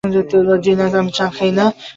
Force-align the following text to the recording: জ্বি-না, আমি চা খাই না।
জ্বি-না, 0.63 0.85
আমি 0.99 1.11
চা 1.17 1.25
খাই 1.35 1.51
না। 1.57 1.65